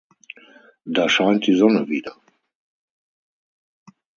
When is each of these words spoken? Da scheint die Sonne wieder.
Da 0.83 1.07
scheint 1.09 1.45
die 1.45 1.53
Sonne 1.53 1.87
wieder. 1.87 2.19